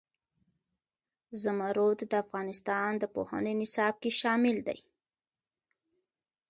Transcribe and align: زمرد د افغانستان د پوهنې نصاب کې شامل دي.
زمرد 1.43 1.99
د 2.11 2.13
افغانستان 2.23 2.89
د 2.97 3.03
پوهنې 3.15 3.53
نصاب 3.61 3.93
کې 4.01 4.11
شامل 4.21 4.57
دي. 4.67 4.79